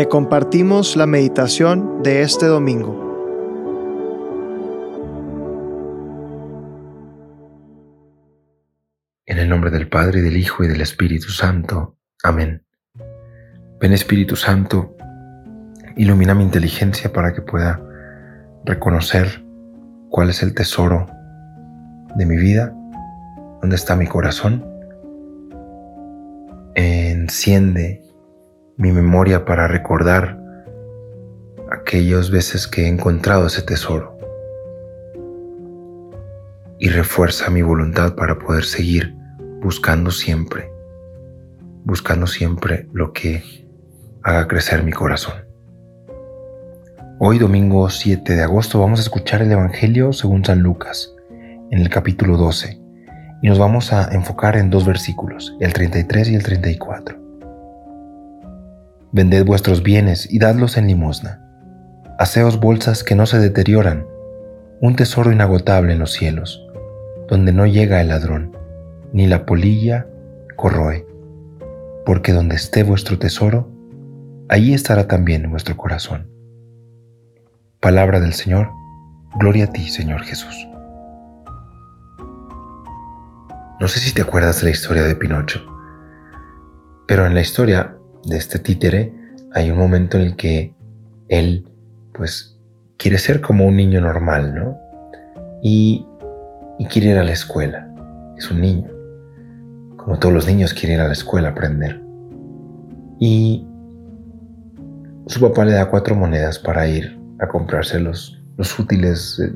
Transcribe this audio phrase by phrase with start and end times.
[0.00, 2.94] Te compartimos la meditación de este domingo.
[9.26, 11.98] En el nombre del Padre, del Hijo, y del Espíritu Santo.
[12.22, 12.64] Amén.
[13.78, 14.96] Ven Espíritu Santo,
[15.96, 17.78] ilumina mi inteligencia para que pueda
[18.64, 19.44] reconocer
[20.08, 21.08] cuál es el tesoro
[22.16, 22.72] de mi vida,
[23.60, 24.64] dónde está mi corazón.
[26.74, 28.09] Enciende
[28.80, 30.40] mi memoria para recordar
[31.70, 34.16] aquellas veces que he encontrado ese tesoro
[36.78, 39.14] y refuerza mi voluntad para poder seguir
[39.60, 40.72] buscando siempre,
[41.84, 43.44] buscando siempre lo que
[44.22, 45.34] haga crecer mi corazón.
[47.18, 51.14] Hoy domingo 7 de agosto vamos a escuchar el Evangelio según San Lucas,
[51.70, 52.80] en el capítulo 12,
[53.42, 57.29] y nos vamos a enfocar en dos versículos, el 33 y el 34.
[59.12, 61.40] Vended vuestros bienes y dadlos en limosna.
[62.18, 64.06] Haceos bolsas que no se deterioran,
[64.80, 66.64] un tesoro inagotable en los cielos,
[67.28, 68.56] donde no llega el ladrón,
[69.12, 70.06] ni la polilla
[70.56, 71.06] corroe.
[72.06, 73.68] Porque donde esté vuestro tesoro,
[74.48, 76.30] allí estará también vuestro corazón.
[77.80, 78.70] Palabra del Señor,
[79.38, 80.68] gloria a ti, Señor Jesús.
[83.80, 85.60] No sé si te acuerdas de la historia de Pinocho,
[87.08, 89.12] pero en la historia de este títere
[89.52, 90.74] hay un momento en el que
[91.28, 91.68] él
[92.12, 92.58] pues
[92.98, 94.78] quiere ser como un niño normal, ¿no?
[95.62, 96.06] Y,
[96.78, 97.92] y quiere ir a la escuela.
[98.36, 98.90] Es un niño.
[99.96, 102.00] Como todos los niños quieren ir a la escuela a aprender.
[103.18, 103.66] Y
[105.26, 109.52] su papá le da cuatro monedas para ir a comprarse los, los útiles eh,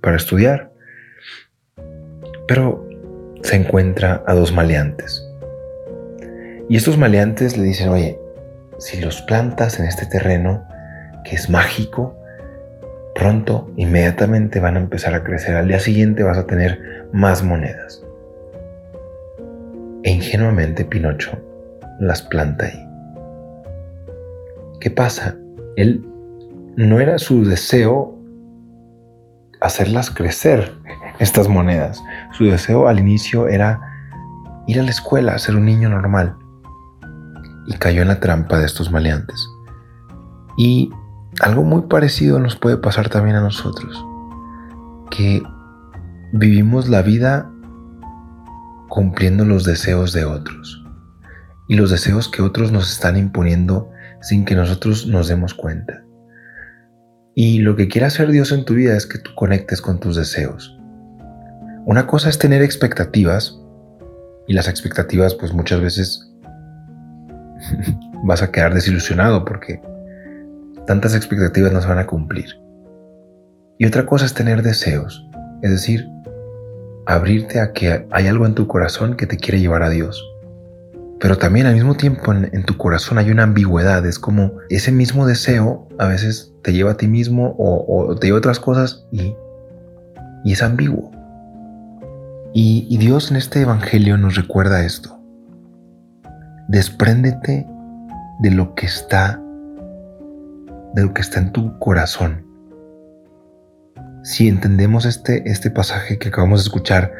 [0.00, 0.72] para estudiar.
[2.46, 2.88] Pero
[3.42, 5.31] se encuentra a dos maleantes
[6.72, 8.18] y estos maleantes le dicen, oye,
[8.78, 10.64] si los plantas en este terreno,
[11.22, 12.16] que es mágico,
[13.14, 15.54] pronto, inmediatamente van a empezar a crecer.
[15.54, 18.02] Al día siguiente vas a tener más monedas.
[20.02, 21.32] E ingenuamente Pinocho
[22.00, 22.88] las planta ahí.
[24.80, 25.36] ¿Qué pasa?
[25.76, 26.02] Él
[26.76, 28.18] no era su deseo
[29.60, 30.72] hacerlas crecer,
[31.18, 32.02] estas monedas.
[32.32, 33.78] Su deseo al inicio era
[34.66, 36.36] ir a la escuela, ser un niño normal
[37.66, 39.48] y cayó en la trampa de estos maleantes.
[40.56, 40.90] Y
[41.40, 44.04] algo muy parecido nos puede pasar también a nosotros,
[45.10, 45.42] que
[46.32, 47.50] vivimos la vida
[48.88, 50.84] cumpliendo los deseos de otros
[51.68, 53.90] y los deseos que otros nos están imponiendo
[54.20, 56.04] sin que nosotros nos demos cuenta.
[57.34, 60.16] Y lo que quiere hacer Dios en tu vida es que tú conectes con tus
[60.16, 60.78] deseos.
[61.86, 63.58] Una cosa es tener expectativas
[64.46, 66.31] y las expectativas pues muchas veces
[68.24, 69.80] vas a quedar desilusionado porque
[70.86, 72.46] tantas expectativas no se van a cumplir.
[73.78, 75.26] Y otra cosa es tener deseos,
[75.62, 76.08] es decir,
[77.06, 80.28] abrirte a que hay algo en tu corazón que te quiere llevar a Dios.
[81.18, 85.26] Pero también al mismo tiempo en, tu corazón hay una ambigüedad, es como ese mismo
[85.26, 89.34] deseo a veces te lleva a ti mismo o, te lleva a otras cosas y,
[90.44, 91.10] y es ambiguo.
[92.54, 95.21] Y Dios en este Evangelio nos recuerda esto.
[96.68, 97.66] Despréndete
[98.40, 99.40] de lo que está
[100.94, 102.44] de lo que está en tu corazón.
[104.24, 107.12] Si entendemos este, este pasaje que acabamos de escuchar,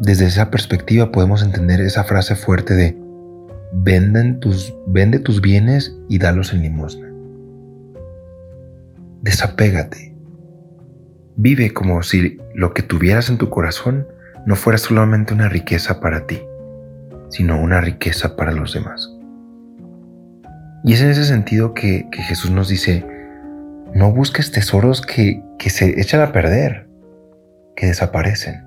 [0.00, 2.98] desde esa perspectiva podemos entender esa frase fuerte de
[3.74, 7.08] Venden tus, vende tus bienes y dalos en limosna.
[9.22, 10.14] Desapégate.
[11.36, 14.06] Vive como si lo que tuvieras en tu corazón
[14.44, 16.42] no fuera solamente una riqueza para ti,
[17.32, 19.10] sino una riqueza para los demás.
[20.84, 23.06] Y es en ese sentido que, Jesús nos dice,
[23.94, 26.86] no busques tesoros que, que se echan a perder,
[27.74, 28.62] que desaparecen.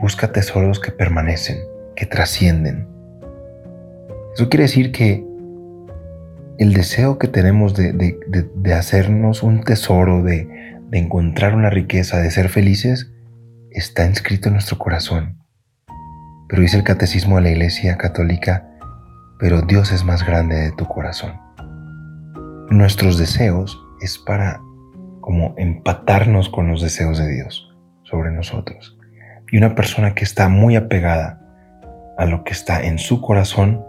[0.00, 1.58] Busca tesoros que permanecen,
[1.94, 2.88] que trascienden.
[4.34, 5.24] Eso quiere decir que
[6.58, 10.48] el deseo que tenemos de, de, hacernos un tesoro, de,
[10.88, 13.12] de encontrar una riqueza, de ser felices,
[13.70, 15.39] está inscrito en nuestro corazón.
[16.50, 18.68] Pero dice el catecismo de la Iglesia Católica,
[19.38, 21.32] pero Dios es más grande de tu corazón.
[22.70, 24.60] Nuestros deseos es para
[25.20, 28.98] como empatarnos con los deseos de Dios sobre nosotros.
[29.52, 31.40] Y una persona que está muy apegada
[32.18, 33.84] a lo que está en su corazón,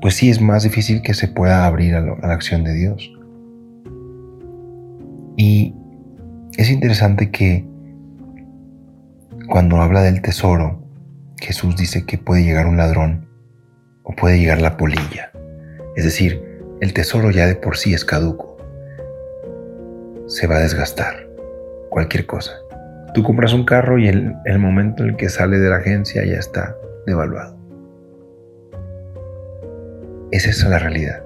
[0.00, 3.12] pues sí es más difícil que se pueda abrir a, a la acción de Dios.
[5.36, 5.74] Y
[6.56, 7.68] es interesante que
[9.50, 10.83] cuando habla del tesoro,
[11.40, 13.28] Jesús dice que puede llegar un ladrón
[14.02, 15.32] o puede llegar la polilla.
[15.96, 16.42] Es decir,
[16.80, 18.56] el tesoro ya de por sí es caduco.
[20.26, 21.28] Se va a desgastar.
[21.90, 22.52] Cualquier cosa.
[23.14, 26.24] Tú compras un carro y el, el momento en el que sale de la agencia
[26.24, 26.76] ya está
[27.06, 27.56] devaluado.
[30.32, 31.22] Es esa la realidad.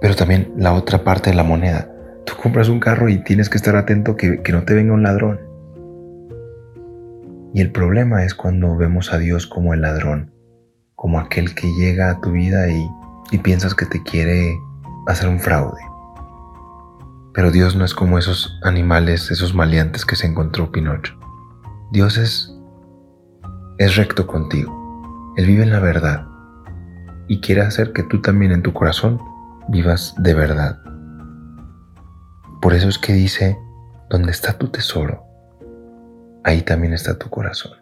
[0.00, 1.90] Pero también la otra parte de la moneda.
[2.24, 5.02] Tú compras un carro y tienes que estar atento que, que no te venga un
[5.02, 5.49] ladrón.
[7.52, 10.32] Y el problema es cuando vemos a Dios como el ladrón,
[10.94, 12.88] como aquel que llega a tu vida y,
[13.42, 14.58] piensas que te quiere
[15.06, 15.80] hacer un fraude.
[17.32, 21.14] Pero Dios no es como esos animales, esos maleantes que se encontró Pinocho.
[21.92, 22.52] Dios es,
[23.78, 25.32] es recto contigo.
[25.36, 26.26] Él vive en la verdad
[27.28, 29.20] y quiere hacer que tú también en tu corazón
[29.68, 30.80] vivas de verdad.
[32.60, 33.56] Por eso es que dice,
[34.10, 35.22] donde está tu tesoro,
[36.44, 37.72] ahí también está tu corazón.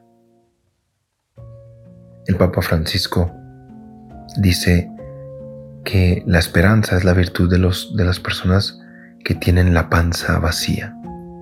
[2.26, 3.32] El Papa Francisco
[4.36, 4.90] dice
[5.84, 8.78] que la esperanza es la virtud de, los, de las personas
[9.24, 10.94] que tienen la panza vacía,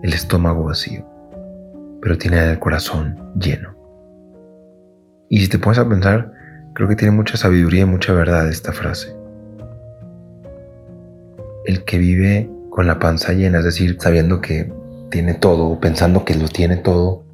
[0.02, 1.04] el estómago vacío,
[2.00, 3.74] pero tienen el corazón lleno.
[5.28, 6.32] Y si te pones a pensar,
[6.74, 9.16] creo que tiene mucha sabiduría y mucha verdad esta frase.
[11.64, 14.72] El que vive con la panza llena, es decir, sabiendo que
[15.10, 17.24] tiene todo, pensando que lo tiene todo,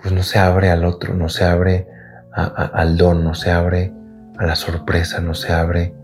[0.00, 1.86] pues no se abre al otro, no se abre
[2.32, 3.92] al don, no se abre
[4.36, 5.94] a la sorpresa, no se abre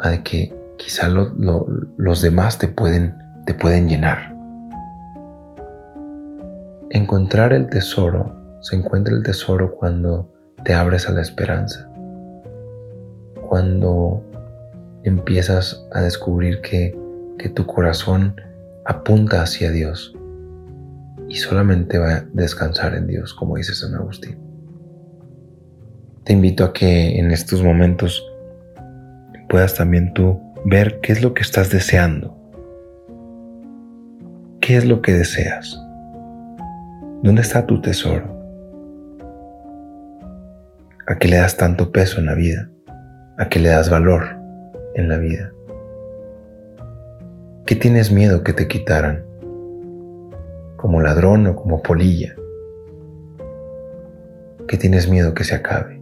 [0.00, 3.16] a que quizá los demás te pueden,
[3.46, 4.34] te pueden llenar.
[6.90, 10.32] Encontrar el tesoro, se encuentra el tesoro cuando
[10.64, 11.88] te abres a la esperanza,
[13.48, 14.22] cuando
[15.04, 16.98] empiezas a descubrir que,
[17.38, 18.40] que tu corazón
[18.88, 20.16] apunta hacia Dios
[21.28, 24.38] y solamente va a descansar en Dios, como dice San Agustín.
[26.24, 28.26] Te invito a que en estos momentos
[29.50, 32.34] puedas también tú ver qué es lo que estás deseando.
[34.62, 35.78] ¿Qué es lo que deseas?
[37.22, 38.38] ¿Dónde está tu tesoro?
[41.06, 42.70] ¿A qué le das tanto peso en la vida?
[43.36, 44.24] ¿A qué le das valor
[44.94, 45.52] en la vida?
[47.68, 49.26] ¿Qué tienes miedo que te quitaran?
[50.78, 52.34] ¿Como ladrón o como polilla?
[54.66, 56.00] ¿Qué tienes miedo que se acabe?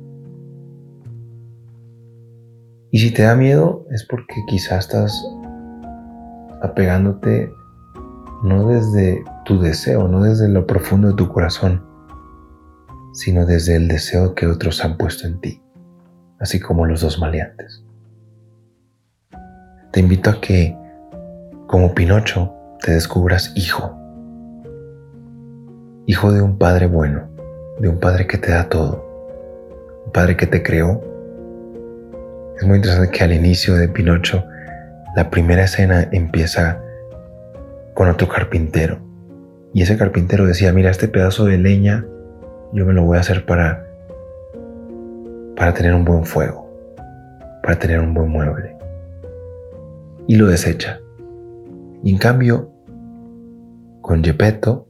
[2.93, 5.29] Y si te da miedo es porque quizás estás
[6.63, 7.51] apegándote
[8.45, 11.85] no desde tu deseo, no desde lo profundo de tu corazón,
[13.13, 15.61] sino desde el deseo que otros han puesto en ti,
[16.39, 17.83] así como los dos maleantes.
[19.91, 20.86] Te invito a que,
[21.67, 22.53] como Pinocho,
[22.83, 23.97] te descubras hijo,
[26.07, 27.29] hijo de un padre bueno,
[27.79, 29.05] de un padre que te da todo,
[30.07, 31.03] un padre que te creó
[32.57, 34.43] es muy interesante que al inicio de Pinocho,
[35.15, 36.81] la primera escena empieza
[37.93, 38.99] con otro carpintero.
[39.75, 42.07] Y ese carpintero decía, mira, este pedazo de leña
[42.73, 43.87] yo me lo voy a hacer para,
[45.55, 46.67] para tener un buen fuego,
[47.63, 48.75] para tener un buen mueble.
[50.27, 51.01] Y lo desecha.
[52.07, 52.71] Y en cambio,
[54.01, 54.87] con Gepetto,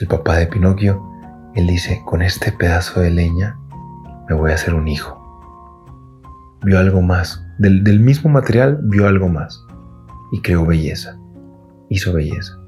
[0.00, 1.00] el papá de Pinocchio,
[1.54, 3.56] él dice, con este pedazo de leña
[4.28, 5.20] me voy a hacer un hijo
[6.64, 7.44] vio algo más.
[7.58, 9.64] Del, mismo material vio algo más.
[10.32, 11.18] Y creó belleza.
[11.88, 12.58] Hizo belleza.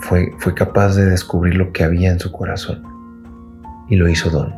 [0.00, 2.82] Fue, fue capaz de descubrir lo que había en su corazón.
[3.88, 4.54] Y lo hizo don.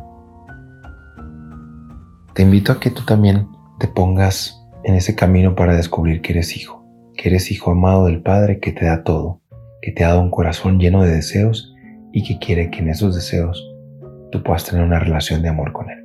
[2.33, 3.47] Te invito a que tú también
[3.79, 6.84] te pongas en ese camino para descubrir que eres hijo.
[7.25, 9.41] Eres hijo amado del Padre que te da todo.
[9.81, 11.73] Que te ha dado un corazón lleno de deseos
[12.13, 13.67] y que quiere que en esos deseos
[14.31, 16.04] tú puedas tener una relación de amor con Él.